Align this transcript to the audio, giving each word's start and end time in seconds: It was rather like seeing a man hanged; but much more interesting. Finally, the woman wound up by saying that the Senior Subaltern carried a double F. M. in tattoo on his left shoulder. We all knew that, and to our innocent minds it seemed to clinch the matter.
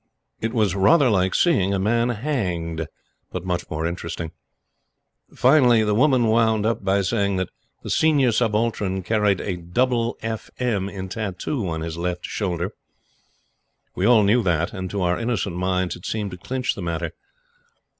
It 0.39 0.51
was 0.51 0.73
rather 0.73 1.11
like 1.11 1.35
seeing 1.35 1.75
a 1.75 1.79
man 1.79 2.09
hanged; 2.09 2.87
but 3.31 3.45
much 3.45 3.69
more 3.69 3.85
interesting. 3.85 4.31
Finally, 5.31 5.83
the 5.83 5.93
woman 5.93 6.23
wound 6.25 6.65
up 6.65 6.83
by 6.83 7.01
saying 7.03 7.35
that 7.35 7.51
the 7.83 7.89
Senior 7.91 8.31
Subaltern 8.31 9.03
carried 9.03 9.39
a 9.41 9.57
double 9.57 10.17
F. 10.23 10.49
M. 10.57 10.89
in 10.89 11.07
tattoo 11.07 11.69
on 11.69 11.81
his 11.81 11.97
left 11.97 12.25
shoulder. 12.25 12.71
We 13.93 14.07
all 14.07 14.23
knew 14.23 14.41
that, 14.41 14.73
and 14.73 14.89
to 14.89 15.03
our 15.03 15.19
innocent 15.19 15.55
minds 15.55 15.95
it 15.95 16.07
seemed 16.07 16.31
to 16.31 16.37
clinch 16.37 16.73
the 16.73 16.81
matter. 16.81 17.11